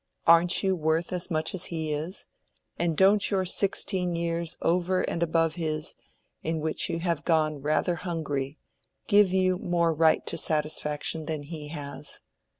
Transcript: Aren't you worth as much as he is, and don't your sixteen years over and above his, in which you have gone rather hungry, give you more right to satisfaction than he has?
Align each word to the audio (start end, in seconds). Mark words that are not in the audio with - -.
Aren't 0.25 0.63
you 0.63 0.75
worth 0.75 1.13
as 1.13 1.29
much 1.29 1.53
as 1.53 1.65
he 1.65 1.93
is, 1.93 2.25
and 2.79 2.97
don't 2.97 3.29
your 3.29 3.45
sixteen 3.45 4.15
years 4.15 4.57
over 4.59 5.03
and 5.03 5.21
above 5.21 5.53
his, 5.53 5.93
in 6.41 6.59
which 6.59 6.89
you 6.89 6.97
have 7.01 7.23
gone 7.23 7.61
rather 7.61 7.97
hungry, 7.97 8.57
give 9.05 9.31
you 9.31 9.59
more 9.59 9.93
right 9.93 10.25
to 10.25 10.39
satisfaction 10.39 11.25
than 11.27 11.43
he 11.43 11.67
has? 11.67 12.19